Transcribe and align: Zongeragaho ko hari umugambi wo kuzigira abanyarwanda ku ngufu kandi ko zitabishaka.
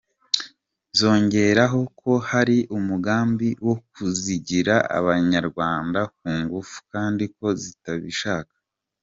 Zongeragaho 0.99 1.79
ko 2.01 2.11
hari 2.29 2.57
umugambi 2.77 3.49
wo 3.65 3.75
kuzigira 3.91 4.75
abanyarwanda 4.97 5.99
ku 6.15 6.27
ngufu 6.41 6.77
kandi 6.91 7.23
ko 7.35 7.47
zitabishaka. 7.61 8.53